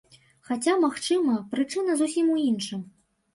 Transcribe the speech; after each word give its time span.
Хаця, 0.47 0.71
магчыма, 0.85 1.35
прычына 1.51 1.99
зусім 2.01 2.33
у 2.37 2.39
іншым. 2.47 2.81